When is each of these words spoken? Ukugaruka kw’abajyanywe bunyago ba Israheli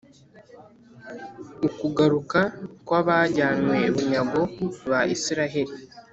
Ukugaruka 1.67 2.39
kw’abajyanywe 2.85 3.77
bunyago 3.93 4.41
ba 4.89 4.99
Israheli 5.15 5.75